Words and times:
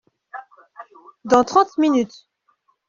Dans 1.25 1.43
trente 1.43 1.77
minutes. 1.77 2.27